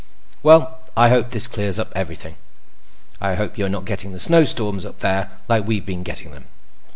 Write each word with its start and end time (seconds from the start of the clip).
Well, 0.41 0.79
I 0.97 1.09
hope 1.09 1.29
this 1.29 1.45
clears 1.45 1.77
up 1.77 1.91
everything. 1.95 2.35
I 3.21 3.35
hope 3.35 3.55
you're 3.59 3.69
not 3.69 3.85
getting 3.85 4.13
the 4.13 4.19
snow 4.19 4.45
storms 4.45 4.83
up 4.83 4.97
there 5.01 5.29
like 5.47 5.67
we've 5.67 5.85
been 5.85 6.01
getting 6.01 6.31
them. 6.31 6.45